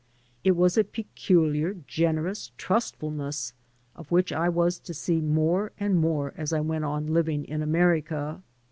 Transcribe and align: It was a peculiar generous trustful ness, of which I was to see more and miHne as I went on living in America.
It 0.43 0.55
was 0.55 0.79
a 0.79 0.83
peculiar 0.83 1.75
generous 1.85 2.51
trustful 2.57 3.11
ness, 3.11 3.53
of 3.95 4.09
which 4.09 4.33
I 4.33 4.49
was 4.49 4.79
to 4.79 4.95
see 4.95 5.21
more 5.21 5.73
and 5.79 6.03
miHne 6.03 6.33
as 6.37 6.51
I 6.51 6.59
went 6.59 6.85
on 6.85 7.05
living 7.13 7.45
in 7.45 7.61
America. 7.61 8.41